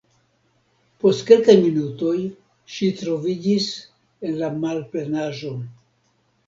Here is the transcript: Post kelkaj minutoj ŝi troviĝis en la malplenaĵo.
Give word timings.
Post 1.03 1.21
kelkaj 1.27 1.55
minutoj 1.65 2.15
ŝi 2.77 2.91
troviĝis 3.03 3.69
en 4.31 4.43
la 4.43 4.53
malplenaĵo. 4.67 5.59